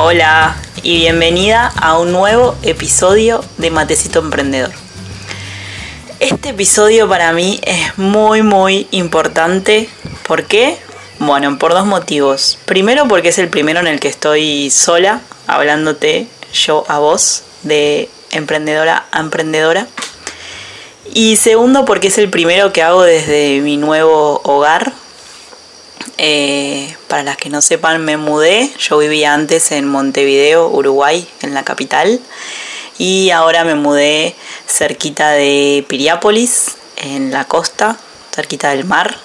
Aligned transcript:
Hola 0.00 0.56
y 0.84 0.98
bienvenida 0.98 1.72
a 1.76 1.98
un 1.98 2.12
nuevo 2.12 2.54
episodio 2.62 3.44
de 3.56 3.72
Matecito 3.72 4.20
Emprendedor. 4.20 4.70
Este 6.20 6.50
episodio 6.50 7.08
para 7.08 7.32
mí 7.32 7.58
es 7.64 7.98
muy 7.98 8.42
muy 8.42 8.86
importante. 8.92 9.88
¿Por 10.24 10.44
qué? 10.44 10.78
Bueno, 11.18 11.58
por 11.58 11.72
dos 11.72 11.84
motivos. 11.84 12.60
Primero 12.64 13.08
porque 13.08 13.30
es 13.30 13.38
el 13.38 13.48
primero 13.48 13.80
en 13.80 13.88
el 13.88 13.98
que 13.98 14.06
estoy 14.06 14.70
sola, 14.70 15.20
hablándote 15.48 16.28
yo 16.52 16.84
a 16.86 17.00
vos, 17.00 17.42
de 17.64 18.08
emprendedora 18.30 19.06
a 19.10 19.18
emprendedora. 19.18 19.88
Y 21.12 21.34
segundo 21.34 21.84
porque 21.84 22.06
es 22.06 22.18
el 22.18 22.30
primero 22.30 22.72
que 22.72 22.84
hago 22.84 23.02
desde 23.02 23.60
mi 23.62 23.76
nuevo 23.76 24.42
hogar, 24.44 24.92
eh, 26.16 26.96
para 27.08 27.22
las 27.22 27.36
que 27.36 27.50
no 27.50 27.60
sepan, 27.60 28.04
me 28.04 28.16
mudé. 28.16 28.72
Yo 28.78 28.98
vivía 28.98 29.34
antes 29.34 29.72
en 29.72 29.86
Montevideo, 29.86 30.68
Uruguay, 30.68 31.28
en 31.42 31.54
la 31.54 31.64
capital. 31.64 32.20
Y 32.98 33.30
ahora 33.30 33.64
me 33.64 33.74
mudé 33.74 34.34
cerquita 34.66 35.30
de 35.30 35.84
Piriápolis, 35.88 36.76
en 36.96 37.30
la 37.30 37.44
costa, 37.44 37.96
cerquita 38.34 38.70
del 38.70 38.84
mar, 38.84 39.18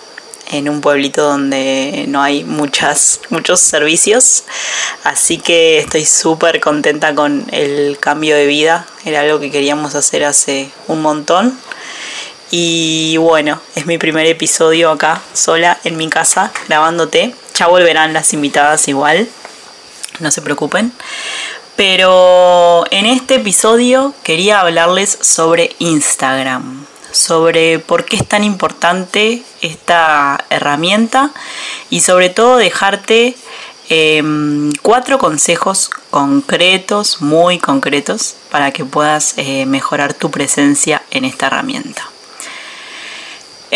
en 0.52 0.70
un 0.70 0.82
pueblito 0.82 1.24
donde 1.24 2.06
no 2.08 2.22
hay 2.22 2.44
muchas, 2.44 3.20
muchos 3.30 3.60
servicios. 3.60 4.44
Así 5.04 5.38
que 5.38 5.80
estoy 5.80 6.06
súper 6.06 6.60
contenta 6.60 7.16
con 7.16 7.48
el 7.52 7.98
cambio 8.00 8.36
de 8.36 8.46
vida. 8.46 8.86
Era 9.06 9.22
algo 9.22 9.40
que 9.40 9.52
queríamos 9.52 9.96
hacer 9.96 10.24
hace 10.24 10.70
un 10.88 11.02
montón. 11.02 11.58
Y 12.56 13.18
bueno, 13.18 13.60
es 13.74 13.88
mi 13.88 13.98
primer 13.98 14.28
episodio 14.28 14.92
acá, 14.92 15.24
sola 15.34 15.80
en 15.86 15.98
mi 15.98 16.08
casa, 16.08 16.52
grabándote. 16.68 17.34
Ya 17.56 17.66
volverán 17.66 18.14
las 18.14 18.32
invitadas 18.32 18.88
igual, 18.88 19.28
no 20.20 20.30
se 20.30 20.44
preocupen. 20.44 20.94
Pero 21.76 22.86
en 22.92 23.08
este 23.08 23.38
episodio 23.38 24.14
quería 24.22 24.60
hablarles 24.60 25.18
sobre 25.20 25.76
Instagram, 25.80 26.86
sobre 27.12 27.80
por 27.80 28.06
qué 28.06 28.18
es 28.18 28.28
tan 28.28 28.44
importante 28.44 29.42
esta 29.64 30.46
herramienta 30.52 31.32
y 31.90 32.02
sobre 32.02 32.30
todo 32.30 32.58
dejarte 32.58 33.36
em, 33.90 34.72
cuatro 34.84 35.18
consejos 35.18 35.90
concretos, 36.12 37.20
muy 37.20 37.58
concretos, 37.58 38.36
para 38.52 38.70
que 38.70 38.86
puedas 38.86 39.34
eh, 39.38 39.66
mejorar 39.66 40.14
tu 40.14 40.30
presencia 40.30 41.02
en 41.10 41.26
esta 41.26 41.48
herramienta. 41.48 42.13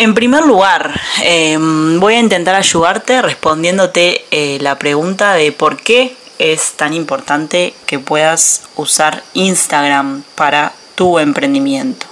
En 0.00 0.14
primer 0.14 0.44
lugar, 0.44 0.94
em, 1.24 1.98
voy 1.98 2.14
a 2.14 2.20
intentar 2.20 2.54
ayudarte 2.54 3.20
respondiéndote 3.20 4.24
eh, 4.30 4.58
la 4.60 4.78
pregunta 4.78 5.34
de 5.34 5.50
por 5.50 5.76
qué 5.76 6.14
es 6.38 6.74
tan 6.74 6.94
importante 6.94 7.74
que 7.84 7.98
puedas 7.98 8.62
usar 8.76 9.24
Instagram 9.34 10.22
para 10.36 10.72
tu 10.94 11.18
emprendimiento. 11.18 12.06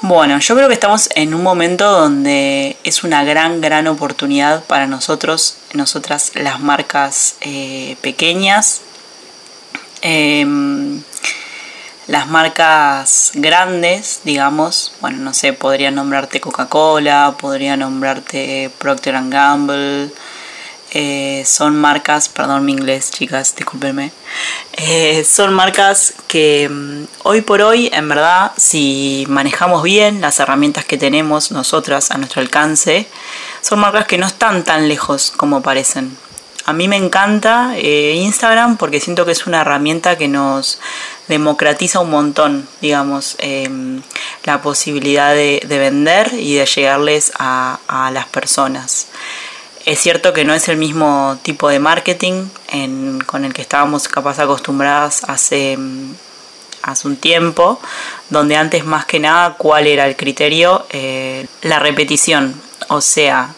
Bueno, 0.00 0.38
yo 0.38 0.56
creo 0.56 0.68
que 0.68 0.72
estamos 0.72 1.10
en 1.16 1.34
un 1.34 1.42
momento 1.42 1.84
donde 1.90 2.78
es 2.82 3.04
una 3.04 3.24
gran, 3.24 3.60
gran 3.60 3.86
oportunidad 3.86 4.64
para 4.64 4.86
nosotros, 4.86 5.58
nosotras 5.74 6.32
las 6.34 6.60
marcas 6.60 7.34
eh, 7.42 7.98
pequeñas. 8.00 8.80
Em, 10.00 11.02
las 12.08 12.26
marcas 12.26 13.32
grandes, 13.34 14.20
digamos, 14.24 14.92
bueno, 15.00 15.18
no 15.18 15.34
sé, 15.34 15.52
podría 15.52 15.90
nombrarte 15.90 16.40
Coca-Cola, 16.40 17.36
podría 17.38 17.76
nombrarte 17.76 18.70
Procter 18.78 19.14
Gamble, 19.28 20.10
eh, 20.92 21.44
son 21.46 21.76
marcas, 21.76 22.30
perdón 22.30 22.64
mi 22.64 22.72
inglés 22.72 23.10
chicas, 23.10 23.54
discúlpenme, 23.54 24.10
eh, 24.72 25.22
son 25.22 25.52
marcas 25.52 26.14
que 26.26 26.66
mm, 26.70 27.04
hoy 27.24 27.42
por 27.42 27.60
hoy, 27.60 27.90
en 27.92 28.08
verdad, 28.08 28.52
si 28.56 29.26
manejamos 29.28 29.82
bien 29.82 30.22
las 30.22 30.40
herramientas 30.40 30.86
que 30.86 30.96
tenemos 30.96 31.52
nosotras 31.52 32.10
a 32.10 32.16
nuestro 32.16 32.40
alcance, 32.40 33.06
son 33.60 33.80
marcas 33.80 34.06
que 34.06 34.16
no 34.16 34.26
están 34.26 34.64
tan 34.64 34.88
lejos 34.88 35.30
como 35.36 35.60
parecen. 35.60 36.16
A 36.68 36.74
mí 36.74 36.86
me 36.86 36.96
encanta 36.96 37.72
eh, 37.78 38.12
Instagram 38.16 38.76
porque 38.76 39.00
siento 39.00 39.24
que 39.24 39.32
es 39.32 39.46
una 39.46 39.62
herramienta 39.62 40.18
que 40.18 40.28
nos 40.28 40.78
democratiza 41.26 42.00
un 42.00 42.10
montón, 42.10 42.68
digamos, 42.82 43.36
em, 43.38 44.02
la 44.44 44.60
posibilidad 44.60 45.32
de, 45.32 45.62
vender 45.66 46.30
y 46.34 46.56
de 46.56 46.66
llegarles 46.66 47.32
a, 47.38 48.10
las 48.12 48.26
personas. 48.26 49.06
Es 49.86 49.98
cierto 49.98 50.34
que 50.34 50.44
no 50.44 50.52
es 50.52 50.68
el 50.68 50.76
mismo 50.76 51.38
tipo 51.40 51.70
de 51.70 51.78
marketing 51.78 52.50
con 53.24 53.46
el 53.46 53.54
que 53.54 53.62
estábamos 53.62 54.06
capaz 54.06 54.38
acostumbradas 54.38 55.24
hace, 55.24 55.78
hace 56.82 57.08
un 57.08 57.16
tiempo, 57.16 57.80
donde 58.28 58.56
antes 58.56 58.84
más 58.84 59.06
que 59.06 59.20
nada 59.20 59.54
cuál 59.54 59.86
era 59.86 60.06
el 60.06 60.16
criterio, 60.16 60.84
eh, 60.90 61.46
la 61.62 61.78
repetición, 61.78 62.60
o 62.88 63.00
sea, 63.00 63.54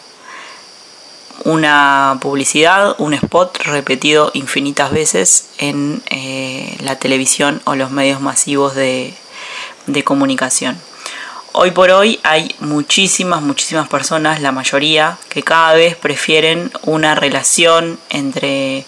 una 1.45 2.17
publicidad, 2.21 2.95
un 2.97 3.13
spot 3.13 3.57
repetido 3.63 4.31
infinitas 4.33 4.91
veces 4.91 5.49
en 5.57 6.01
eh, 6.09 6.77
la 6.81 6.99
televisión 6.99 7.61
o 7.65 7.75
los 7.75 7.91
medios 7.91 8.21
masivos 8.21 8.75
de, 8.75 9.13
comunicación. 10.05 10.79
Hoy 11.53 11.71
por 11.71 11.91
hoy 11.91 12.19
hay 12.23 12.55
muchísimas, 12.59 13.41
muchísimas 13.41 13.89
personas, 13.89 14.41
la 14.41 14.53
mayoría, 14.53 15.17
que 15.27 15.43
cada 15.43 15.73
vez 15.73 15.97
prefieren 15.97 16.71
una 16.83 17.13
relación 17.13 17.99
entre 18.09 18.85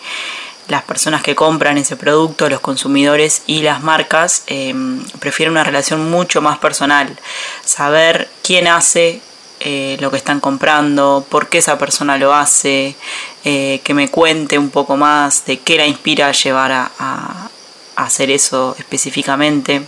las 0.70 0.84
personas 0.84 1.22
que 1.24 1.36
compran 1.36 1.78
ese 1.78 1.98
producto, 1.98 2.50
los 2.50 2.62
consumidores 2.62 3.44
y 3.48 3.64
las 3.64 3.84
marcas, 3.84 4.44
em, 4.48 5.04
prefieren 5.20 5.52
una 5.52 5.66
relación 5.66 6.10
mucho 6.10 6.42
más 6.42 6.58
personal. 6.58 7.18
Saber 7.66 8.30
quién 8.44 8.68
hace 8.68 9.22
eh, 9.66 9.96
lo 10.02 10.12
que 10.12 10.18
están 10.18 10.42
comprando, 10.42 11.26
por 11.30 11.48
qué 11.48 11.60
esa 11.60 11.78
persona 11.78 12.18
lo 12.18 12.34
hace, 12.34 12.98
eh, 13.46 13.80
que 13.86 13.94
me 13.94 14.10
cuente 14.12 14.58
un 14.58 14.70
poco 14.70 14.98
más 14.98 15.46
de 15.46 15.60
qué 15.60 15.78
la 15.78 15.88
inspira 15.88 16.28
a 16.28 16.32
llevar 16.34 16.72
a, 16.74 17.50
hacer 17.96 18.30
eso 18.30 18.76
específicamente. 18.78 19.84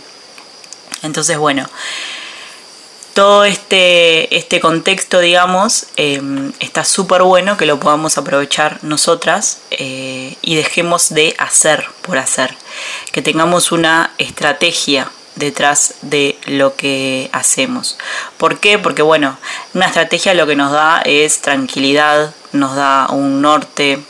Entonces, 1.02 1.36
bueno, 1.36 1.68
todo 3.12 3.44
este, 3.44 4.34
este 4.34 4.60
contexto, 4.60 5.20
digamos, 5.20 5.88
em, 5.96 6.52
está 6.58 6.82
súper 6.84 7.22
bueno 7.22 7.58
que 7.58 7.66
lo 7.66 7.78
podamos 7.78 8.16
aprovechar 8.16 8.78
nosotras 8.82 9.58
eh, 9.72 10.36
y 10.40 10.54
dejemos 10.54 11.10
de 11.10 11.34
hacer 11.38 11.84
por 12.00 12.16
hacer, 12.16 12.56
que 13.12 13.20
tengamos 13.20 13.72
una 13.72 14.14
estrategia 14.16 15.10
detrás 15.36 15.94
de 16.02 16.38
lo 16.46 16.74
que 16.74 17.30
hacemos. 17.32 17.96
¿Por 18.38 18.58
qué? 18.58 18.78
Porque 18.78 19.02
bueno, 19.02 19.38
una 19.74 19.86
estrategia 19.86 20.34
lo 20.34 20.46
que 20.46 20.56
nos 20.56 20.72
da 20.72 21.02
es 21.04 21.40
tranquilidad, 21.40 22.34
nos 22.52 22.74
da 22.74 23.06
un 23.10 23.40
norte, 23.40 24.00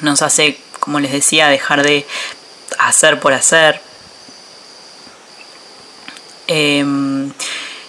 nos 0.00 0.22
hace, 0.22 0.58
como 0.80 1.00
les 1.00 1.12
decía, 1.12 1.48
dejar 1.48 1.82
de 1.82 2.06
hacer 2.78 3.20
por 3.20 3.32
hacer. 3.32 3.80
Em, 6.46 7.32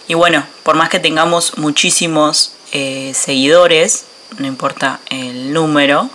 y 0.07 0.13
bueno, 0.15 0.45
por 0.63 0.75
más 0.75 0.89
que 0.89 0.99
tengamos 0.99 1.57
muchísimos 1.57 2.53
eh, 2.71 3.13
seguidores, 3.15 4.05
no 4.39 4.47
importa 4.47 4.99
el 5.09 5.53
número, 5.53 6.09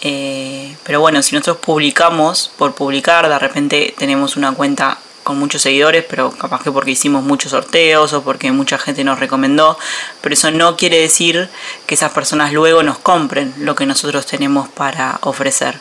eh, 0.00 0.76
pero 0.84 1.00
bueno, 1.00 1.22
si 1.22 1.34
nosotros 1.34 1.58
publicamos 1.58 2.50
por 2.56 2.74
publicar, 2.74 3.28
de 3.28 3.38
repente 3.38 3.94
tenemos 3.96 4.36
una 4.36 4.52
cuenta 4.52 4.98
con 5.28 5.38
muchos 5.38 5.60
seguidores, 5.60 6.06
pero 6.08 6.30
capaz 6.30 6.62
que 6.62 6.72
porque 6.72 6.92
hicimos 6.92 7.22
muchos 7.22 7.50
sorteos 7.50 8.14
o 8.14 8.22
porque 8.22 8.50
mucha 8.50 8.78
gente 8.78 9.04
nos 9.04 9.20
recomendó, 9.20 9.78
pero 10.22 10.32
eso 10.32 10.50
no 10.50 10.74
quiere 10.74 10.98
decir 10.98 11.50
que 11.84 11.96
esas 11.96 12.12
personas 12.12 12.50
luego 12.54 12.82
nos 12.82 12.96
compren 12.96 13.52
lo 13.58 13.74
que 13.74 13.84
nosotros 13.84 14.24
tenemos 14.24 14.70
para 14.70 15.18
ofrecer. 15.20 15.80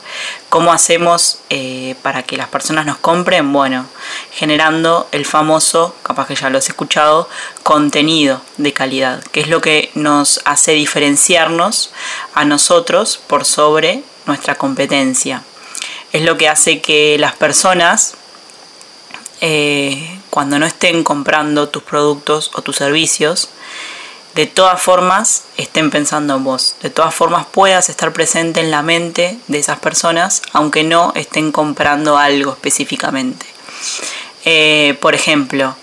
¿Cómo 0.49 0.73
hacemos 0.73 1.39
eh, 1.49 1.95
para 2.01 2.23
que 2.23 2.35
las 2.35 2.49
personas 2.49 2.85
nos 2.85 2.97
compren? 2.97 3.53
Bueno, 3.53 3.85
generando 4.33 5.07
el 5.13 5.25
famoso, 5.25 5.95
capaz 6.03 6.27
que 6.27 6.35
ya 6.35 6.49
lo 6.49 6.57
has 6.57 6.67
escuchado, 6.67 7.29
contenido 7.63 8.41
de 8.57 8.73
calidad, 8.73 9.23
que 9.31 9.39
es 9.39 9.47
lo 9.47 9.61
que 9.61 9.91
nos 9.95 10.41
hace 10.44 10.73
diferenciarnos 10.73 11.91
a 12.33 12.44
nosotros 12.44 13.17
por 13.27 13.45
sobre 13.45 14.03
nuestra 14.25 14.55
competencia. 14.55 15.41
Es 16.11 16.23
lo 16.23 16.35
que 16.35 16.49
hace 16.49 16.81
que 16.81 17.17
las 17.17 17.33
personas 17.33 18.17
eh, 19.41 20.19
cuando 20.29 20.59
no 20.59 20.65
estén 20.65 21.03
comprando 21.03 21.69
tus 21.69 21.83
productos 21.83 22.51
o 22.53 22.61
tus 22.61 22.75
servicios, 22.75 23.49
de 24.35 24.45
todas 24.45 24.79
formas 24.79 25.45
estén 25.57 25.89
pensando 25.89 26.35
en 26.35 26.43
vos. 26.43 26.75
De 26.81 26.91
todas 26.91 27.15
formas 27.15 27.47
puedas 27.51 27.89
estar 27.89 28.13
presente 28.13 28.59
en 28.59 28.69
la 28.69 28.83
mente 28.83 29.39
de 29.47 29.57
esas 29.57 29.79
personas, 29.79 30.43
aunque 30.53 30.83
no 30.83 31.11
estén 31.15 31.51
comprando 31.51 32.17
algo 32.17 32.51
específicamente. 32.51 33.47
Eh, 34.45 34.97
por 35.01 35.15
ejemplo, 35.15 35.75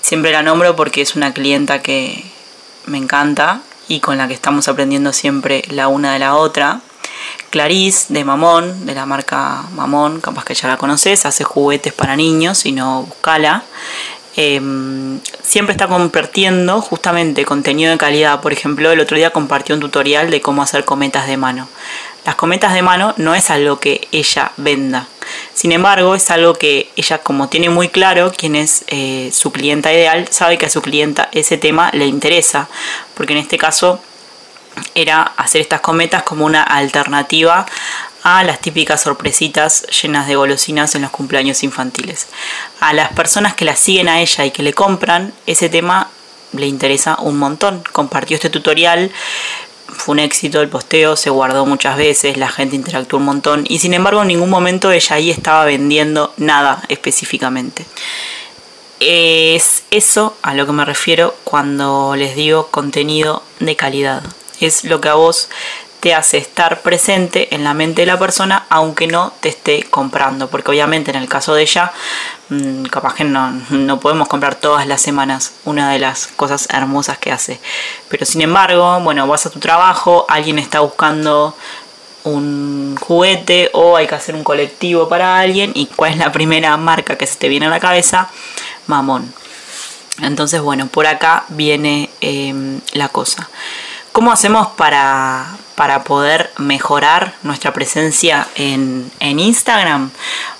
siempre 0.00 0.30
la 0.30 0.42
nombro 0.42 0.76
porque 0.76 1.02
es 1.02 1.16
una 1.16 1.34
clienta 1.34 1.82
que 1.82 2.24
me 2.86 2.98
encanta 2.98 3.62
y 3.88 4.00
con 4.00 4.16
la 4.16 4.28
que 4.28 4.34
estamos 4.34 4.68
aprendiendo 4.68 5.12
siempre 5.12 5.64
la 5.68 5.88
una 5.88 6.12
de 6.12 6.20
la 6.20 6.36
otra, 6.36 6.80
Clarice 7.50 8.12
de 8.12 8.24
Mamón, 8.24 8.86
de 8.86 8.94
la 8.94 9.06
marca 9.06 9.64
Mamón, 9.74 10.20
capaz 10.20 10.44
que 10.44 10.54
ya 10.54 10.68
la 10.68 10.76
conoces, 10.76 11.24
hace 11.26 11.44
juguetes 11.44 11.92
para 11.92 12.16
niños, 12.16 12.58
si 12.58 12.72
no, 12.72 13.02
buscala. 13.02 13.64
Em, 14.40 15.18
siempre 15.42 15.72
está 15.72 15.88
compartiendo 15.88 16.80
justamente 16.80 17.44
contenido 17.44 17.90
de 17.90 17.98
calidad. 17.98 18.40
Por 18.40 18.52
ejemplo, 18.52 18.92
el 18.92 19.00
otro 19.00 19.16
día 19.16 19.30
compartió 19.30 19.74
un 19.74 19.80
tutorial 19.80 20.30
de 20.30 20.40
cómo 20.40 20.62
hacer 20.62 20.84
cometas 20.84 21.26
de 21.26 21.36
mano. 21.36 21.68
Las 22.24 22.36
cometas 22.36 22.72
de 22.72 22.82
mano 22.82 23.14
no 23.16 23.34
es 23.34 23.50
algo 23.50 23.80
que 23.80 24.06
ella 24.12 24.52
venda. 24.56 25.08
Sin 25.54 25.72
embargo, 25.72 26.14
es 26.14 26.30
algo 26.30 26.54
que 26.54 26.90
ella, 26.94 27.18
como 27.18 27.48
tiene 27.48 27.68
muy 27.68 27.88
claro 27.88 28.32
quién 28.36 28.54
es 28.54 28.84
eh, 28.86 29.30
su 29.32 29.50
clienta 29.50 29.92
ideal, 29.92 30.28
sabe 30.30 30.56
que 30.56 30.66
a 30.66 30.70
su 30.70 30.82
clienta 30.82 31.28
ese 31.32 31.56
tema 31.56 31.90
le 31.92 32.06
interesa. 32.06 32.68
Porque 33.14 33.32
en 33.32 33.40
este 33.40 33.58
caso 33.58 33.98
era 34.94 35.22
hacer 35.22 35.60
estas 35.60 35.80
cometas 35.80 36.22
como 36.22 36.44
una 36.46 36.62
alternativa 36.62 37.66
a 38.22 38.44
las 38.44 38.60
típicas 38.60 39.02
sorpresitas 39.02 39.86
llenas 40.02 40.26
de 40.26 40.36
golosinas 40.36 40.94
en 40.94 41.02
los 41.02 41.10
cumpleaños 41.10 41.62
infantiles. 41.62 42.26
A 42.80 42.92
las 42.92 43.12
personas 43.12 43.54
que 43.54 43.64
la 43.64 43.76
siguen 43.76 44.08
a 44.08 44.20
ella 44.20 44.44
y 44.44 44.50
que 44.50 44.62
le 44.62 44.74
compran, 44.74 45.32
ese 45.46 45.68
tema 45.68 46.10
le 46.52 46.66
interesa 46.66 47.16
un 47.20 47.38
montón. 47.38 47.82
Compartió 47.92 48.34
este 48.34 48.50
tutorial, 48.50 49.10
fue 49.86 50.12
un 50.12 50.18
éxito 50.18 50.60
el 50.60 50.68
posteo, 50.68 51.16
se 51.16 51.30
guardó 51.30 51.64
muchas 51.66 51.96
veces, 51.96 52.36
la 52.36 52.48
gente 52.48 52.76
interactuó 52.76 53.18
un 53.18 53.24
montón 53.24 53.64
y 53.68 53.78
sin 53.78 53.94
embargo 53.94 54.22
en 54.22 54.28
ningún 54.28 54.50
momento 54.50 54.92
ella 54.92 55.16
ahí 55.16 55.30
estaba 55.30 55.64
vendiendo 55.64 56.32
nada 56.36 56.82
específicamente. 56.88 57.86
Es 59.00 59.84
eso 59.90 60.36
a 60.42 60.54
lo 60.54 60.66
que 60.66 60.72
me 60.72 60.84
refiero 60.84 61.34
cuando 61.44 62.16
les 62.16 62.34
digo 62.34 62.68
contenido 62.68 63.42
de 63.60 63.76
calidad. 63.76 64.22
Es 64.60 64.84
lo 64.84 65.00
que 65.00 65.08
a 65.08 65.14
vos 65.14 65.48
te 66.00 66.14
hace 66.14 66.38
estar 66.38 66.80
presente 66.82 67.54
en 67.54 67.64
la 67.64 67.74
mente 67.74 68.02
de 68.02 68.06
la 68.06 68.18
persona 68.18 68.66
aunque 68.68 69.06
no 69.06 69.32
te 69.40 69.48
esté 69.48 69.84
comprando. 69.84 70.48
Porque 70.48 70.70
obviamente 70.70 71.10
en 71.10 71.16
el 71.16 71.28
caso 71.28 71.54
de 71.54 71.62
ella 71.62 71.92
mm, 72.48 72.84
capaz 72.84 73.14
que 73.14 73.24
no, 73.24 73.50
no, 73.70 74.00
podemos 74.00 74.28
comprar 74.28 74.54
todas 74.54 74.86
las 74.86 75.00
semanas 75.00 75.52
una 75.64 75.92
de 75.92 75.98
las 75.98 76.28
cosas 76.28 76.68
hermosas 76.70 77.18
que 77.18 77.32
hace. 77.32 77.60
Pero 78.08 78.24
sin 78.26 78.42
embargo 78.42 79.00
bueno 79.00 79.26
vas 79.26 79.46
a 79.46 79.50
tu 79.50 79.58
trabajo 79.58 80.24
alguien 80.28 80.58
está 80.58 80.80
buscando 80.80 81.56
un 82.24 82.96
juguete 83.00 83.70
o 83.72 83.96
hay 83.96 84.06
que 84.06 84.14
hacer 84.14 84.34
un 84.34 84.44
colectivo 84.44 85.08
para 85.08 85.38
alguien 85.38 85.72
y 85.74 85.86
cuál 85.86 86.12
es 86.12 86.18
la 86.18 86.30
primera 86.32 86.76
marca 86.76 87.16
que 87.16 87.26
se 87.26 87.36
te 87.36 87.48
viene 87.48 87.66
a 87.66 87.70
la 87.70 87.80
cabeza 87.80 88.30
mamón. 88.86 89.32
Entonces 90.22 90.60
bueno 90.60 90.86
por 90.86 91.06
acá 91.06 91.44
viene 91.48 92.10
em, 92.20 92.80
la 92.92 93.08
cosa 93.08 93.48
¿Cómo 94.18 94.32
hacemos 94.32 94.66
para, 94.70 95.46
para 95.76 96.02
poder 96.02 96.50
mejorar 96.58 97.34
nuestra 97.44 97.72
presencia 97.72 98.48
en, 98.56 99.12
Instagram? 99.20 100.10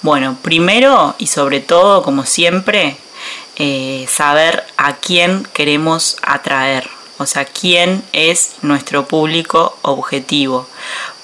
Bueno, 0.01 0.37
primero 0.43 1.17
y 1.19 1.27
sobre 1.27 1.59
todo, 1.59 2.05
como 2.05 2.25
siempre, 2.25 2.97
eh, 3.57 4.07
saber 4.09 4.65
a 4.77 4.95
quién 4.95 5.43
queremos 5.53 6.19
atraer, 6.23 6.89
o 7.19 7.27
sea, 7.27 7.47
quién 7.47 8.05
es 8.13 8.53
nuestro 8.63 9.09
público 9.09 9.77
objetivo. 9.83 10.69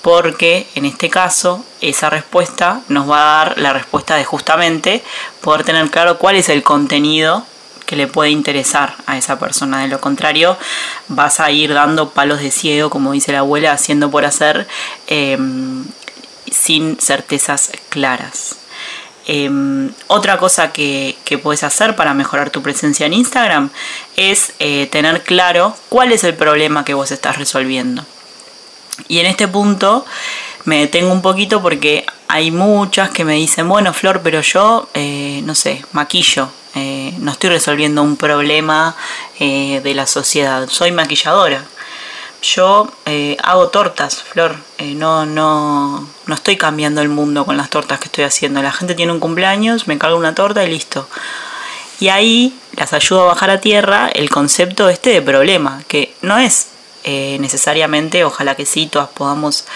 Porque 0.03 0.67
en 0.75 0.87
este 0.87 1.11
caso, 1.11 1.65
esa 1.81 2.11
respuesta 2.11 2.81
nos 2.89 3.09
va 3.09 3.21
a 3.21 3.45
dar 3.45 3.59
la 3.59 3.73
respuesta 3.73 4.17
de 4.17 4.25
justamente 4.25 5.05
poder 5.41 5.63
tener 5.63 5.89
claro 5.89 6.19
cuál 6.19 6.35
es 6.35 6.49
el 6.49 6.65
contenido 6.65 7.47
que 7.87 7.97
le 7.97 8.07
puede 8.07 8.31
interesar 8.31 8.95
a 9.07 9.17
esa 9.17 9.39
persona. 9.39 9.83
De 9.83 9.89
lo 9.89 10.01
contrario, 10.01 10.57
vas 11.09 11.41
a 11.41 11.51
ir 11.51 11.75
dando 11.75 12.11
palos 12.11 12.41
de 12.41 12.51
ciego, 12.51 12.91
como 12.91 13.13
dice 13.13 13.33
la 13.33 13.41
abuela, 13.41 13.73
haciendo 13.73 14.11
por 14.11 14.25
hacer, 14.25 14.67
em, 15.07 15.85
sin 16.51 16.99
certezas 16.99 17.73
claras. 17.89 18.57
Em, 19.27 19.91
otra 20.07 20.37
cosa 20.37 20.73
que, 20.73 21.17
puedes 21.43 21.65
hacer 21.65 21.97
para 21.97 22.15
mejorar 22.15 22.51
tu 22.51 22.63
presencia 22.63 23.07
en 23.07 23.15
Instagram 23.15 23.71
es 24.17 24.53
eh, 24.59 24.87
tener 24.87 25.23
claro 25.23 25.77
cuál 25.89 26.13
es 26.13 26.25
el 26.25 26.35
problema 26.35 26.85
que 26.85 26.95
vos 26.95 27.11
estás 27.11 27.39
resolviendo. 27.39 28.05
Y 29.09 29.19
en 29.19 29.27
este 29.27 29.49
punto 29.49 30.05
me 30.65 30.81
detengo 30.81 31.13
un 31.13 31.23
poquito 31.23 31.61
porque 31.61 32.07
hay 32.29 32.51
muchas 32.51 33.11
que 33.11 33.25
me 33.25 33.35
dicen, 33.35 33.69
bueno, 33.69 33.93
Flor, 33.93 34.21
pero 34.23 34.41
yo, 34.41 34.89
eh, 34.95 35.43
no 35.45 35.55
sé, 35.55 35.85
maquillo, 35.93 36.51
eh, 36.75 37.15
no 37.19 37.31
estoy 37.31 37.51
resolviendo 37.51 38.03
un 38.03 38.17
problema 38.17 38.97
eh, 39.39 39.81
de 39.85 39.95
la 39.95 40.07
sociedad, 40.07 40.69
soy 40.69 40.91
maquilladora. 40.91 41.65
Yo 42.43 42.93
eh, 43.07 43.37
hago 43.43 43.69
tortas, 43.69 44.23
Flor, 44.23 44.57
no, 44.97 45.25
no, 45.25 46.07
no 46.27 46.35
estoy 46.35 46.57
cambiando 46.57 47.01
el 47.01 47.09
mundo 47.09 47.47
con 47.47 47.57
las 47.57 47.71
tortas 47.71 48.01
que 48.01 48.07
estoy 48.07 48.25
haciendo. 48.25 48.61
La 48.61 48.73
gente 48.73 48.95
tiene 48.95 49.13
un 49.13 49.21
cumpleaños, 49.21 49.87
me 49.87 49.97
cargo 49.99 50.19
una 50.19 50.35
torta 50.35 50.63
y 50.65 50.71
listo. 50.71 51.09
Y 52.01 52.09
ahí 52.09 52.59
las 52.77 52.93
ayudo 52.93 53.23
a 53.23 53.27
bajar 53.27 53.51
a 53.51 53.61
tierra 53.61 54.11
el 54.13 54.29
concepto 54.29 54.91
este 54.91 55.11
de 55.11 55.23
problema, 55.23 55.83
que 55.89 56.15
no 56.21 56.37
es 56.37 56.69
necesariamente, 57.05 58.25
ojalá 58.25 58.55
que 58.55 58.65
sí, 58.65 58.87
todas 58.87 59.11
podamos, 59.11 59.67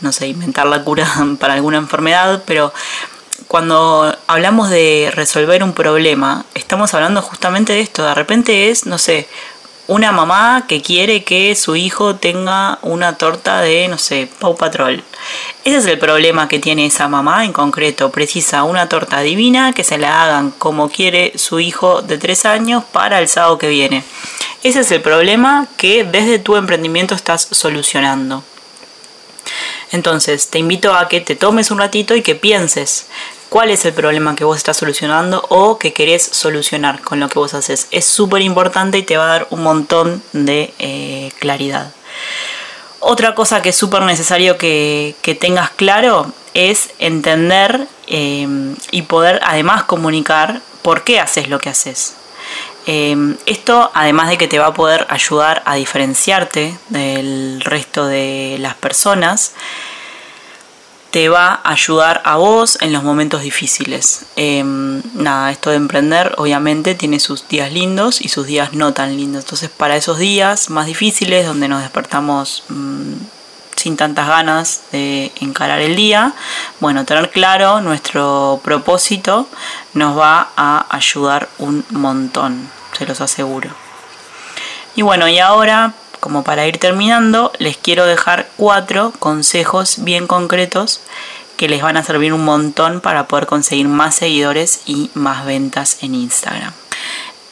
no 0.00 0.12
sé, 0.12 0.28
inventar 0.28 0.66
la 0.66 0.82
cura 0.82 1.06
para 1.38 1.54
alguna 1.54 1.78
enfermedad, 1.78 2.42
pero 2.46 2.72
cuando 3.50 4.16
hablamos 4.28 4.70
de 4.70 5.10
resolver 5.12 5.64
un 5.64 5.72
problema, 5.72 6.44
estamos 6.54 6.94
hablando 6.94 7.20
justamente 7.20 7.72
de 7.72 7.80
esto. 7.80 8.04
De 8.04 8.14
repente 8.14 8.70
es, 8.70 8.86
no 8.86 8.96
sé, 8.96 9.26
una 9.88 10.12
mamá 10.12 10.66
que 10.68 10.82
quiere 10.82 11.24
que 11.24 11.56
su 11.56 11.74
hijo 11.74 12.14
tenga 12.14 12.78
una 12.82 13.16
torta 13.16 13.60
de, 13.60 13.88
no 13.88 13.98
sé, 13.98 14.28
Pau 14.38 14.56
Patrol. 14.56 15.02
Ese 15.64 15.78
es 15.78 15.86
el 15.86 15.98
problema 15.98 16.46
que 16.46 16.60
tiene 16.60 16.86
esa 16.86 17.08
mamá 17.08 17.44
en 17.44 17.52
concreto. 17.52 18.12
Precisa 18.12 18.62
una 18.62 18.88
torta 18.88 19.18
divina 19.18 19.72
que 19.72 19.82
se 19.82 19.98
la 19.98 20.22
hagan 20.22 20.52
como 20.52 20.88
quiere 20.88 21.32
su 21.34 21.58
hijo 21.58 22.02
de 22.02 22.18
tres 22.18 22.44
años 22.44 22.84
para 22.92 23.18
el 23.18 23.26
sábado 23.26 23.58
que 23.58 23.68
viene. 23.68 24.04
Ese 24.62 24.78
es 24.78 24.92
el 24.92 25.02
problema 25.02 25.66
que 25.76 26.04
desde 26.04 26.38
tu 26.38 26.54
emprendimiento 26.54 27.16
estás 27.16 27.48
solucionando. 27.50 28.44
Entonces, 29.90 30.46
te 30.50 30.60
invito 30.60 30.94
a 30.94 31.08
que 31.08 31.20
te 31.20 31.34
tomes 31.34 31.72
un 31.72 31.78
ratito 31.78 32.14
y 32.14 32.22
que 32.22 32.36
pienses 32.36 33.06
cuál 33.50 33.70
es 33.70 33.84
el 33.84 33.92
problema 33.92 34.34
que 34.36 34.44
vos 34.44 34.56
estás 34.56 34.78
solucionando 34.78 35.44
o 35.50 35.76
que 35.76 35.92
querés 35.92 36.22
solucionar 36.22 37.02
con 37.02 37.20
lo 37.20 37.28
que 37.28 37.38
vos 37.38 37.52
haces. 37.52 37.88
Es 37.90 38.06
súper 38.06 38.40
importante 38.40 38.96
y 38.96 39.02
te 39.02 39.18
va 39.18 39.24
a 39.24 39.38
dar 39.38 39.46
un 39.50 39.62
montón 39.62 40.22
de 40.32 40.72
eh, 40.78 41.30
claridad. 41.40 41.92
Otra 43.00 43.34
cosa 43.34 43.60
que 43.60 43.70
es 43.70 43.76
súper 43.76 44.02
necesario 44.02 44.56
que, 44.56 45.14
tengas 45.40 45.70
claro 45.70 46.32
es 46.54 46.90
entender 46.98 47.86
em, 48.06 48.76
y 48.90 49.02
poder 49.02 49.40
además 49.42 49.84
comunicar 49.84 50.60
por 50.82 51.02
qué 51.02 51.18
haces 51.18 51.48
lo 51.48 51.58
que 51.58 51.70
haces. 51.70 52.14
Em, 52.86 53.36
esto, 53.46 53.90
además 53.94 54.28
de 54.28 54.38
que 54.38 54.48
te 54.48 54.58
va 54.58 54.66
a 54.66 54.74
poder 54.74 55.06
ayudar 55.10 55.62
a 55.66 55.74
diferenciarte 55.74 56.76
del 56.88 57.60
resto 57.64 58.06
de 58.06 58.56
las 58.60 58.74
personas, 58.74 59.54
te 61.10 61.28
va 61.28 61.60
a 61.64 61.72
ayudar 61.72 62.22
a 62.24 62.36
vos 62.36 62.78
en 62.80 62.92
los 62.92 63.02
momentos 63.02 63.42
difíciles. 63.42 64.26
Em, 64.36 65.02
nada, 65.14 65.50
esto 65.50 65.70
de 65.70 65.76
emprender 65.76 66.34
obviamente 66.38 66.94
tiene 66.94 67.18
sus 67.20 67.48
días 67.48 67.72
lindos 67.72 68.20
y 68.20 68.28
sus 68.28 68.46
días 68.46 68.72
no 68.72 68.92
tan 68.92 69.16
lindos. 69.16 69.44
Entonces 69.44 69.70
para 69.70 69.96
esos 69.96 70.18
días 70.18 70.70
más 70.70 70.86
difíciles, 70.86 71.46
donde 71.46 71.68
nos 71.68 71.82
despertamos 71.82 72.64
mm, 72.68 73.12
sin 73.76 73.96
tantas 73.96 74.28
ganas 74.28 74.82
de 74.92 75.32
encarar 75.40 75.80
el 75.80 75.96
día, 75.96 76.34
bueno, 76.80 77.04
tener 77.04 77.30
claro 77.30 77.80
nuestro 77.80 78.60
propósito 78.62 79.48
nos 79.94 80.16
va 80.16 80.50
a 80.56 80.86
ayudar 80.90 81.48
un 81.58 81.84
montón, 81.90 82.70
se 82.96 83.06
los 83.06 83.20
aseguro. 83.20 83.70
Y 84.96 85.02
bueno, 85.02 85.28
y 85.28 85.38
ahora 85.38 85.94
como 86.20 86.44
para 86.44 86.66
ir 86.66 86.78
terminando, 86.78 87.50
les 87.58 87.78
quiero 87.78 88.04
dejar 88.06 88.49
cuatro 88.60 89.14
consejos 89.18 90.04
bien 90.04 90.26
concretos 90.26 91.00
que 91.56 91.66
les 91.66 91.80
van 91.80 91.96
a 91.96 92.02
servir 92.02 92.34
un 92.34 92.44
montón 92.44 93.00
para 93.00 93.26
poder 93.26 93.46
conseguir 93.46 93.88
más 93.88 94.16
seguidores 94.16 94.82
y 94.84 95.10
más 95.14 95.46
ventas 95.46 96.02
en 96.02 96.14
Instagram. 96.14 96.70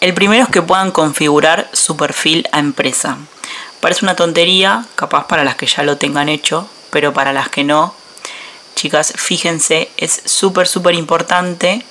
El 0.03 0.13
primero 0.13 0.45
es 0.45 0.51
que 0.51 0.61
puedan 0.61 0.91
configurar 0.91 1.71
su 1.73 1.97
perfil 1.97 2.47
a 2.53 2.59
empresa. 2.59 3.17
Parece 3.81 4.05
una 4.05 4.17
tontería, 4.17 4.85
capaz 4.97 5.27
para 5.29 5.45
las 5.45 5.57
que 5.57 5.65
ya 5.65 5.83
lo 5.83 5.97
tengan 5.97 6.29
hecho, 6.29 6.69
pero 6.91 7.15
para 7.15 7.33
las 7.33 7.49
que 7.49 7.65
no, 7.65 7.95
chicas, 8.75 9.15
fíjense, 9.17 9.89
es 9.97 10.21
súper, 10.27 10.69
súper 10.69 10.95
importante 10.95 11.87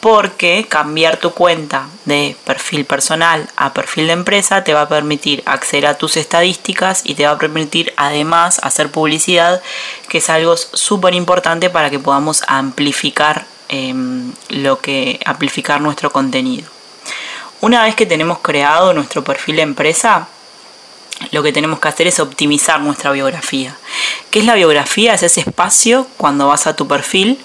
porque 0.00 0.66
cambiar 0.68 1.18
tu 1.18 1.32
cuenta 1.32 1.86
de 2.06 2.34
perfil 2.44 2.86
personal 2.86 3.48
a 3.56 3.74
perfil 3.74 4.06
de 4.06 4.14
empresa 4.14 4.64
te 4.64 4.72
va 4.72 4.82
a 4.82 4.88
permitir 4.88 5.42
acceder 5.44 5.86
a 5.86 5.98
tus 5.98 6.16
estadísticas 6.16 7.02
y 7.04 7.14
te 7.14 7.26
va 7.26 7.32
a 7.32 7.38
permitir 7.38 7.92
además 7.98 8.60
hacer 8.62 8.90
publicidad, 8.90 9.62
que 10.08 10.18
es 10.18 10.30
algo 10.30 10.56
súper 10.56 11.14
importante 11.14 11.68
para 11.68 11.90
que 11.90 11.98
podamos 11.98 12.42
amplificar 12.48 13.46
em, 13.68 14.32
lo 14.48 14.80
que 14.80 15.20
amplificar 15.26 15.80
nuestro 15.80 16.10
contenido. 16.10 16.68
Una 17.60 17.84
vez 17.84 17.94
que 17.94 18.06
tenemos 18.06 18.38
creado 18.38 18.94
nuestro 18.94 19.22
perfil 19.22 19.56
de 19.56 19.62
empresa, 19.62 20.28
lo 21.30 21.42
que 21.42 21.52
tenemos 21.52 21.78
que 21.80 21.88
hacer 21.88 22.06
es 22.06 22.18
optimizar 22.18 22.80
nuestra 22.80 23.12
biografía. 23.12 23.76
¿Qué 24.30 24.40
es 24.40 24.44
la 24.44 24.54
biografía? 24.54 25.14
Es 25.14 25.22
ese 25.22 25.40
espacio 25.40 26.06
cuando 26.16 26.48
vas 26.48 26.66
a 26.66 26.74
tu 26.74 26.88
perfil 26.88 27.38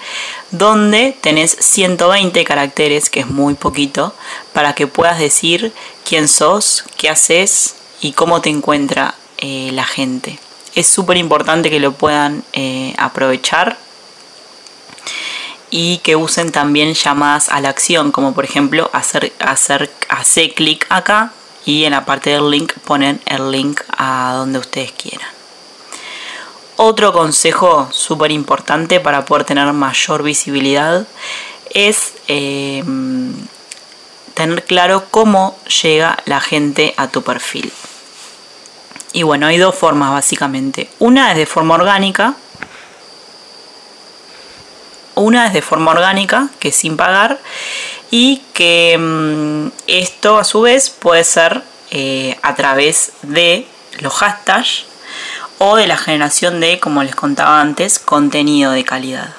donde 0.51 1.15
tenés 1.19 1.55
120 1.59 2.43
caracteres, 2.43 3.09
que 3.09 3.19
es 3.19 3.27
muy 3.27 3.55
poquito, 3.55 4.15
para 4.53 4.73
que 4.73 4.87
puedas 4.87 5.19
decir 5.19 5.73
quién 6.07 6.27
sos, 6.27 6.85
qué 6.97 7.09
haces 7.09 7.75
y 8.01 8.13
cómo 8.13 8.41
te 8.41 8.49
encuentra 8.49 9.15
eh, 9.37 9.69
la 9.73 9.83
gente. 9.83 10.39
Es 10.73 10.87
súper 10.87 11.17
importante 11.17 11.69
que 11.69 11.79
lo 11.79 11.93
puedan 11.93 12.43
eh, 12.53 12.93
aprovechar 12.97 13.77
y 15.69 15.97
que 15.99 16.15
usen 16.15 16.51
también 16.51 16.93
llamadas 16.93 17.49
a 17.49 17.59
la 17.59 17.69
acción, 17.69 18.11
como 18.11 18.33
por 18.33 18.45
ejemplo 18.45 18.89
hacer, 18.93 19.33
hacer, 19.39 19.91
hacer 20.09 20.53
clic 20.53 20.85
acá 20.89 21.33
y 21.65 21.85
en 21.85 21.91
la 21.91 22.05
parte 22.05 22.29
del 22.29 22.49
link 22.49 22.73
ponen 22.85 23.19
el 23.25 23.51
link 23.51 23.81
a 23.97 24.33
donde 24.35 24.59
ustedes 24.59 24.91
quieran. 24.91 25.27
Otro 26.77 27.11
consejo 27.11 27.87
súper 27.91 28.31
importante 28.31 28.99
para 28.99 29.25
poder 29.25 29.45
tener 29.45 29.71
mayor 29.73 30.23
visibilidad 30.23 31.07
es 31.73 32.13
em, 32.27 33.33
tener 34.33 34.63
claro 34.65 35.05
cómo 35.09 35.57
llega 35.81 36.17
la 36.25 36.41
gente 36.41 36.93
a 36.97 37.07
tu 37.07 37.23
perfil. 37.23 37.71
Y 39.13 39.23
bueno, 39.23 39.47
hay 39.47 39.57
dos 39.57 39.73
formas 39.73 40.11
básicamente. 40.11 40.89
Una 40.99 41.31
es 41.31 41.37
de 41.37 41.45
forma 41.45 41.75
orgánica. 41.75 42.35
Una 45.15 45.47
es 45.47 45.53
de 45.53 45.61
forma 45.61 45.91
orgánica, 45.91 46.49
que 46.59 46.67
es 46.67 46.75
sin 46.75 46.97
pagar 46.97 47.39
y 48.11 48.41
que 48.53 48.97
mm, 48.97 49.71
esto 49.87 50.37
a 50.37 50.43
su 50.43 50.61
vez 50.61 50.89
puede 50.89 51.23
ser 51.23 51.63
eh, 51.91 52.37
a 52.41 52.55
través 52.55 53.11
de 53.21 53.67
los 53.99 54.13
hashtags 54.13 54.85
o 55.57 55.75
de 55.75 55.87
la 55.87 55.97
generación 55.97 56.59
de, 56.59 56.79
como 56.79 57.03
les 57.03 57.15
contaba 57.15 57.61
antes, 57.61 57.99
contenido 57.99 58.71
de 58.71 58.83
calidad. 58.83 59.35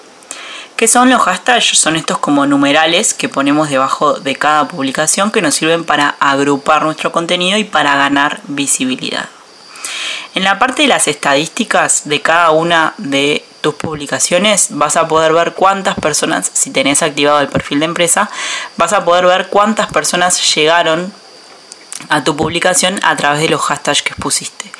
¿Qué 0.77 0.89
son 0.89 1.09
los 1.09 1.23
hashtags? 1.23 1.79
Son 1.79 1.97
estos 1.97 2.19
como 2.19 2.47
numerales 2.47 3.15
que 3.15 3.29
ponemos 3.31 3.71
debajo 3.71 4.15
de 4.15 4.37
cada 4.37 4.69
publicación 4.69 5.31
que 5.31 5.41
nos 5.41 5.55
sirven 5.55 5.85
para 5.85 6.17
agrupar 6.21 6.83
nuestro 6.83 7.13
contenido 7.13 7.57
y 7.59 7.65
para 7.65 7.97
ganar 7.97 8.41
visibilidad. 8.47 9.29
En 10.37 10.45
la 10.45 10.59
parte 10.59 10.83
de 10.83 10.89
las 10.89 11.09
estadísticas 11.09 12.03
de 12.05 12.21
cada 12.21 12.51
una 12.51 12.93
de 12.99 13.43
tus 13.63 13.75
publicaciones 13.75 14.67
vas 14.69 14.99
a 14.99 15.09
poder 15.09 15.33
ver 15.33 15.55
cuántas 15.55 15.95
personas, 15.95 16.51
si 16.53 16.69
tenés 16.69 17.03
activado 17.03 17.41
el 17.41 17.49
perfil 17.49 17.79
de 17.79 17.87
empresa, 17.87 18.29
vas 18.77 18.93
a 18.93 19.03
poder 19.03 19.25
ver 19.25 19.49
cuántas 19.49 19.91
personas 19.91 20.55
llegaron 20.55 21.11
a 22.11 22.23
tu 22.23 22.37
publicación 22.37 23.01
a 23.03 23.17
través 23.17 23.41
de 23.41 23.49
los 23.49 23.63
hashtags 23.63 24.03
que 24.03 24.15
pusiste. 24.15 24.71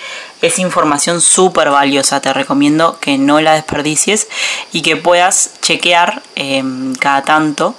Es 0.43 0.59
información 0.59 1.23
súper 1.23 1.71
valiosa, 1.71 2.21
te 2.21 2.35
recomiendo 2.35 3.01
que 3.01 3.17
no 3.17 3.41
la 3.41 3.55
desperdicies 3.55 4.29
y 4.73 4.83
que 4.83 4.97
puedas 4.97 5.53
chequear 5.63 6.23
em, 6.35 6.95
cada 6.97 7.23
tanto 7.23 7.75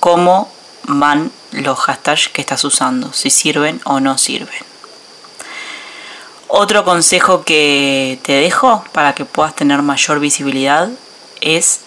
cómo 0.00 0.52
van 0.82 1.32
los 1.52 1.78
hashtags 1.78 2.28
que 2.28 2.42
estás 2.42 2.62
usando, 2.64 3.14
si 3.14 3.30
sirven 3.30 3.80
o 3.84 4.00
no 4.00 4.18
sirven. 4.18 4.75
Otro 6.58 6.86
consejo 6.86 7.44
que 7.44 8.18
te 8.22 8.32
dejo 8.32 8.82
para 8.92 9.14
que 9.14 9.26
puedas 9.26 9.54
tener 9.54 9.82
mayor 9.82 10.20
visibilidad 10.20 10.88
es 11.42 11.80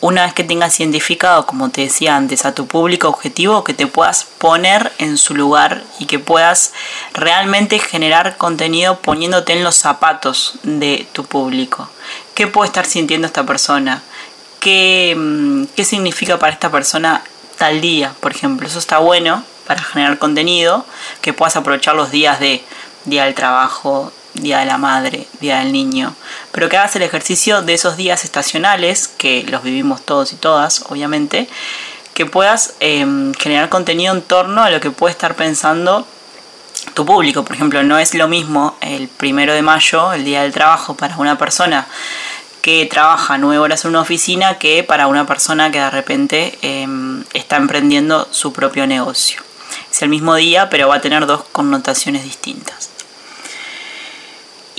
una 0.00 0.24
vez 0.24 0.34
que 0.34 0.42
tengas 0.42 0.80
identificado, 0.80 1.46
como 1.46 1.70
te 1.70 1.82
decía 1.82 2.16
antes, 2.16 2.44
a 2.44 2.52
tu 2.52 2.66
público 2.66 3.06
objetivo, 3.06 3.62
que 3.62 3.72
te 3.72 3.86
puedas 3.86 4.24
poner 4.24 4.90
en 4.98 5.16
su 5.16 5.36
lugar 5.36 5.84
y 6.00 6.06
que 6.06 6.18
puedas 6.18 6.72
realmente 7.14 7.78
generar 7.78 8.36
contenido 8.36 8.98
poniéndote 8.98 9.52
en 9.52 9.62
los 9.62 9.76
zapatos 9.76 10.54
de 10.64 11.06
tu 11.12 11.24
público. 11.24 11.88
¿Qué 12.34 12.48
puede 12.48 12.66
estar 12.66 12.86
sintiendo 12.86 13.28
esta 13.28 13.46
persona? 13.46 14.02
¿Qué, 14.58 15.14
mm, 15.16 15.66
qué 15.76 15.84
significa 15.84 16.36
para 16.36 16.52
esta 16.52 16.72
persona 16.72 17.22
tal 17.58 17.80
día, 17.80 18.12
por 18.18 18.32
ejemplo? 18.32 18.66
Eso 18.66 18.80
está 18.80 18.98
bueno 18.98 19.44
para 19.68 19.84
generar 19.84 20.18
contenido, 20.18 20.84
que 21.20 21.32
puedas 21.32 21.54
aprovechar 21.54 21.94
los 21.94 22.10
días 22.10 22.40
de 22.40 22.64
día 23.04 23.24
del 23.24 23.34
trabajo, 23.34 24.12
día 24.34 24.58
de 24.60 24.66
la 24.66 24.78
madre, 24.78 25.26
día 25.40 25.58
del 25.58 25.72
niño, 25.72 26.14
pero 26.52 26.68
que 26.68 26.76
hagas 26.76 26.96
el 26.96 27.02
ejercicio 27.02 27.62
de 27.62 27.74
esos 27.74 27.96
días 27.96 28.24
estacionales, 28.24 29.08
que 29.08 29.44
los 29.44 29.62
vivimos 29.62 30.02
todos 30.02 30.32
y 30.32 30.36
todas, 30.36 30.84
obviamente, 30.88 31.48
que 32.14 32.26
puedas 32.26 32.74
em, 32.80 33.32
generar 33.34 33.68
contenido 33.68 34.14
en 34.14 34.22
torno 34.22 34.62
a 34.62 34.70
lo 34.70 34.80
que 34.80 34.90
puede 34.90 35.12
estar 35.12 35.34
pensando 35.36 36.06
tu 36.94 37.06
público. 37.06 37.44
Por 37.44 37.56
ejemplo, 37.56 37.82
no 37.82 37.98
es 37.98 38.14
lo 38.14 38.28
mismo 38.28 38.76
el 38.80 39.08
primero 39.08 39.54
de 39.54 39.62
mayo, 39.62 40.12
el 40.12 40.24
día 40.24 40.42
del 40.42 40.52
trabajo, 40.52 40.94
para 40.94 41.16
una 41.16 41.38
persona 41.38 41.86
que 42.62 42.84
trabaja 42.86 43.38
nueve 43.38 43.58
horas 43.58 43.84
en 43.84 43.90
una 43.90 44.02
oficina 44.02 44.58
que 44.58 44.84
para 44.84 45.06
una 45.06 45.26
persona 45.26 45.70
que 45.70 45.80
de 45.80 45.90
repente 45.90 46.58
em, 46.62 47.24
está 47.32 47.56
emprendiendo 47.56 48.28
su 48.30 48.52
propio 48.52 48.86
negocio. 48.86 49.42
Es 49.90 50.02
el 50.02 50.08
mismo 50.08 50.34
día, 50.34 50.68
pero 50.68 50.88
va 50.88 50.96
a 50.96 51.00
tener 51.00 51.26
dos 51.26 51.44
connotaciones 51.52 52.24
distintas. 52.24 52.89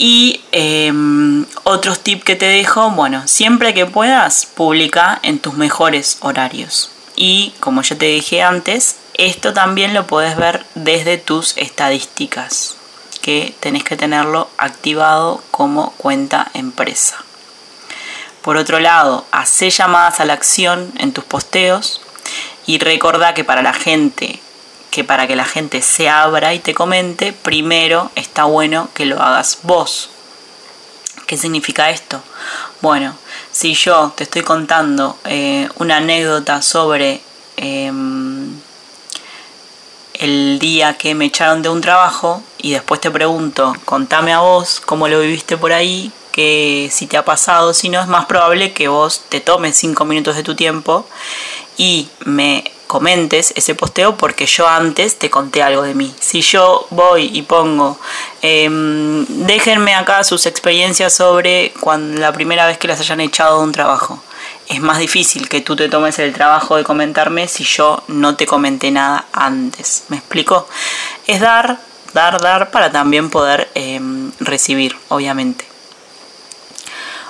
Y 0.04 0.42
em, 0.52 1.46
otros 1.62 2.00
tips 2.00 2.24
que 2.24 2.36
te 2.36 2.48
dejo, 2.48 2.90
bueno, 2.90 3.28
siempre 3.28 3.76
que 3.76 3.86
puedas, 3.86 4.48
publica 4.48 5.20
en 5.22 5.38
tus 5.38 5.54
mejores 5.54 6.18
horarios. 6.22 6.90
Y 7.16 7.54
como 7.60 7.84
ya 7.84 7.96
te 7.96 8.08
dije 8.08 8.42
antes, 8.42 8.96
esto 9.14 9.54
también 9.54 9.94
lo 9.94 10.08
puedes 10.08 10.38
ver 10.38 10.66
desde 10.74 11.20
tus 11.20 11.56
estadísticas, 11.56 12.78
que 13.22 13.54
tenés 13.60 13.84
que 13.84 13.96
tenerlo 13.96 14.50
activado 14.58 15.44
como 15.52 15.92
cuenta 15.98 16.50
empresa. 16.56 17.24
Por 18.42 18.58
otro 18.58 18.80
lado, 18.80 19.28
hace 19.32 19.70
llamadas 19.70 20.20
a 20.20 20.26
la 20.26 20.34
acción 20.34 20.92
en 20.98 21.14
tus 21.14 21.26
posteos 21.26 22.02
y 22.66 22.80
recuerda 22.80 23.36
que 23.36 23.44
para 23.44 23.62
la 23.62 23.74
gente 23.74 24.40
que 24.92 25.04
para 25.06 25.26
que 25.26 25.36
la 25.36 25.46
gente 25.46 25.82
se 25.82 26.10
abra 26.10 26.54
y 26.54 26.60
te 26.60 26.76
comente, 26.76 27.34
primero 27.34 28.12
está 28.16 28.44
bueno 28.44 28.90
que 28.94 29.06
lo 29.06 29.22
hagas 29.22 29.60
vos. 29.64 30.10
¿Qué 31.26 31.38
significa 31.38 31.90
esto? 31.90 32.22
Bueno, 32.82 33.16
si 33.52 33.74
yo 33.74 34.12
te 34.16 34.26
estoy 34.26 34.42
contando 34.42 35.18
eh, 35.24 35.70
una 35.78 35.98
anécdota 35.98 36.62
sobre 36.62 37.22
em, 37.56 38.54
el 40.16 40.60
día 40.60 40.98
que 40.98 41.16
me 41.16 41.26
echaron 41.26 41.62
de 41.62 41.70
un 41.70 41.80
trabajo 41.80 42.44
y 42.58 42.72
después 42.72 43.00
te 43.00 43.10
pregunto, 43.10 43.74
contame 43.86 44.34
a 44.34 44.40
vos 44.40 44.82
cómo 44.86 45.08
lo 45.08 45.22
viviste 45.22 45.56
por 45.56 45.72
ahí, 45.72 46.12
que 46.34 46.90
si 46.92 47.08
te 47.08 47.16
ha 47.16 47.24
pasado, 47.24 47.74
si 47.74 47.88
no 47.88 48.02
es 48.02 48.08
más 48.08 48.26
probable 48.26 48.74
que 48.74 48.90
vos 48.90 49.22
te 49.30 49.40
tomes 49.40 49.78
cinco 49.78 50.04
minutos 50.04 50.36
de 50.36 50.44
tu 50.44 50.56
tiempo 50.56 51.08
y 51.78 52.10
me 52.26 52.66
comentes 52.92 53.54
ese 53.56 53.74
posteo 53.74 54.18
porque 54.18 54.46
yo 54.46 54.68
antes 54.68 55.18
te 55.18 55.30
conté 55.30 55.64
algo 55.64 55.84
de 55.84 55.94
mí. 55.94 56.14
Si 56.20 56.42
yo 56.42 56.88
voy 56.90 57.30
y 57.32 57.42
pongo, 57.44 57.98
em, 58.42 59.26
déjenme 59.30 59.96
acá 59.96 60.26
sus 60.26 60.46
experiencias 60.46 61.14
sobre 61.14 61.72
cuando, 61.80 62.20
la 62.20 62.34
primera 62.34 62.68
vez 62.68 62.78
que 62.78 62.90
las 62.90 63.00
hayan 63.00 63.22
echado 63.22 63.60
de 63.60 63.64
un 63.64 63.72
trabajo. 63.72 64.22
Es 64.68 64.82
más 64.82 65.00
difícil 65.00 65.48
que 65.48 65.62
tú 65.62 65.78
te 65.78 65.88
tomes 65.88 66.20
el 66.20 66.34
trabajo 66.34 66.76
de 66.76 66.84
comentarme 66.84 67.48
si 67.48 67.64
yo 67.64 68.04
no 68.10 68.36
te 68.36 68.46
comenté 68.46 68.92
nada 68.92 69.24
antes. 69.32 70.04
¿Me 70.10 70.18
explico? 70.18 70.68
Es 71.28 71.40
dar, 71.40 71.80
dar, 72.14 72.42
dar 72.42 72.72
para 72.72 72.92
también 72.92 73.30
poder 73.30 73.72
em, 73.74 74.34
recibir, 74.42 74.98
obviamente. 75.08 75.64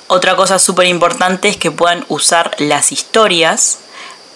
Otra 0.08 0.36
cosa 0.36 0.58
súper 0.58 0.88
importante 0.88 1.50
es 1.50 1.58
que 1.58 1.70
puedan 1.70 2.04
usar 2.08 2.56
las 2.58 2.92
historias 2.92 3.78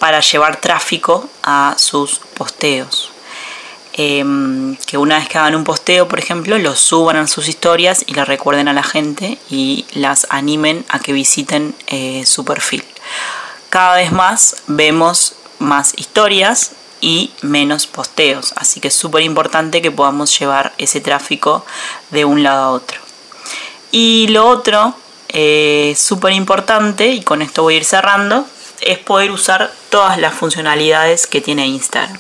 para 0.06 0.20
llevar 0.20 0.58
tráfico 0.62 1.28
a 1.42 1.74
sus 1.80 2.20
posteos. 2.36 3.10
Em, 3.94 4.76
que 4.86 5.00
una 5.00 5.18
vez 5.18 5.28
que 5.28 5.40
hagan 5.40 5.56
un 5.56 5.64
posteo, 5.64 6.08
por 6.08 6.20
ejemplo, 6.20 6.60
lo 6.60 6.76
suban 6.76 7.16
a 7.16 7.26
sus 7.26 7.48
historias 7.48 8.04
y 8.06 8.14
le 8.14 8.24
recuerden 8.24 8.68
a 8.68 8.74
la 8.74 8.84
gente 8.84 9.40
y 9.50 9.88
las 9.96 10.28
animen 10.30 10.86
a 10.90 11.00
que 11.00 11.12
visiten 11.12 11.74
eh, 11.88 12.24
su 12.28 12.46
perfil. 12.46 12.84
Cada 13.72 13.96
vez 13.96 14.12
más 14.12 14.58
vemos 14.68 15.34
más 15.58 15.96
historias 15.98 16.74
y 17.02 17.32
menos 17.42 17.88
posteos, 17.88 18.54
así 18.58 18.80
que 18.80 18.90
es 18.90 18.96
súper 18.96 19.24
importante 19.24 19.82
que 19.82 19.90
podamos 19.90 20.38
llevar 20.38 20.76
ese 20.78 21.02
tráfico 21.02 21.66
de 22.12 22.26
un 22.26 22.44
lado 22.44 22.64
a 22.64 22.70
otro. 22.70 23.00
Y 23.90 24.28
lo 24.28 24.48
otro, 24.48 24.94
eh, 25.30 25.96
súper 25.98 26.34
importante, 26.34 27.08
y 27.08 27.24
con 27.24 27.42
esto 27.42 27.64
voy 27.64 27.74
a 27.74 27.78
ir 27.78 27.86
cerrando, 27.86 28.46
es 28.82 29.00
poder 29.00 29.32
usar 29.32 29.72
todas 29.90 30.18
las 30.18 30.34
funcionalidades 30.34 31.28
que 31.28 31.42
tiene 31.42 31.68
Instagram. 31.68 32.20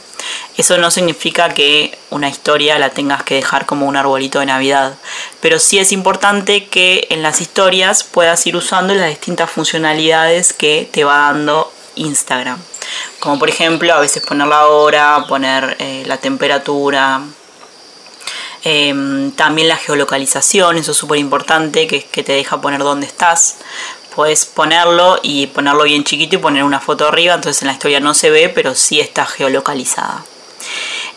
Eso 0.58 0.78
no 0.78 0.90
significa 0.90 1.50
que 1.50 1.98
una 2.10 2.30
historia 2.30 2.80
la 2.80 2.90
tengas 2.90 3.24
que 3.24 3.36
dejar 3.36 3.66
como 3.66 3.86
un 3.86 3.98
arbolito 3.98 4.40
de 4.40 4.48
Navidad, 4.48 4.96
pero 5.42 5.60
sí 5.60 5.78
es 5.80 5.92
importante 5.92 6.68
que 6.68 7.08
en 7.12 7.22
las 7.22 7.42
historias 7.42 8.04
puedas 8.04 8.46
ir 8.48 8.56
usando 8.56 8.94
las 8.96 9.10
distintas 9.10 9.50
funcionalidades 9.52 10.54
que 10.54 10.88
te 10.92 11.04
va 11.04 11.18
dando 11.18 11.72
Instagram. 11.96 12.60
Como 13.20 13.38
por 13.38 13.50
ejemplo 13.50 13.94
a 13.94 14.00
veces 14.00 14.24
poner 14.24 14.48
la 14.48 14.68
hora, 14.68 15.26
poner 15.28 15.76
eh, 15.80 16.04
la 16.06 16.18
temperatura, 16.18 17.22
Em, 18.68 19.32
también 19.34 19.68
la 19.68 19.78
geolocalización, 19.78 20.78
eso 20.78 20.94
es 20.94 20.98
súper 20.98 21.20
importante, 21.20 21.86
que, 21.86 22.04
que 22.04 22.24
te 22.24 22.34
deja 22.34 22.62
poner 22.62 22.80
dónde 22.80 23.06
estás. 23.06 23.58
Puedes 24.16 24.46
ponerlo 24.46 25.20
y 25.22 25.48
ponerlo 25.48 25.84
bien 25.84 26.06
chiquito 26.06 26.38
y 26.38 26.40
poner 26.40 26.64
una 26.64 26.80
foto 26.80 27.08
arriba, 27.08 27.34
entonces 27.34 27.62
en 27.62 27.68
la 27.68 27.74
historia 27.74 28.00
no 28.00 28.14
se 28.14 28.30
ve, 28.30 28.50
pero 28.50 28.74
sí 28.74 29.00
está 29.00 29.26
geolocalizada. 29.26 30.24